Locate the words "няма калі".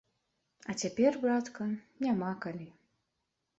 2.07-2.69